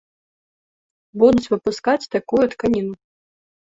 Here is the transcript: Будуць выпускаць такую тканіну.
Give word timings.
Будуць 1.23 1.51
выпускаць 1.55 2.09
такую 2.17 2.43
тканіну. 2.55 2.93